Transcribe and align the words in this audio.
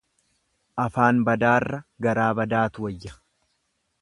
Afaan 0.83 1.19
badaarra 1.27 1.81
garaa 2.07 2.31
badaatu 2.41 2.87
wayya. 2.89 3.15